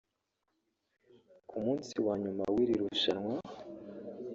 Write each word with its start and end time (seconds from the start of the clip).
Ku 1.49 1.55
munsi 1.65 1.93
wa 2.05 2.13
nyuma 2.23 2.43
w’iri 2.53 2.73
rushanwa 2.81 3.35